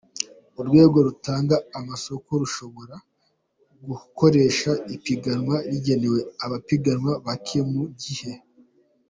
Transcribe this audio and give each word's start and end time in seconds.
Urwego 0.59 0.97
rutanga 1.07 1.55
amasoko 1.79 2.29
rushobora, 2.41 2.95
gukoresha 3.87 4.71
ipiganwa 4.95 5.55
rigenewe 5.69 6.19
abapiganwa 6.45 7.11
bake 7.25 7.59
mu 7.71 7.83
gihe: 8.01 8.31